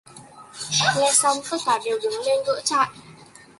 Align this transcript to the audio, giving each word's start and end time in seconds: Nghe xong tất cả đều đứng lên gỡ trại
Nghe 0.95 1.11
xong 1.13 1.37
tất 1.51 1.57
cả 1.65 1.79
đều 1.85 1.99
đứng 2.03 2.21
lên 2.25 2.39
gỡ 2.47 2.61
trại 2.63 2.89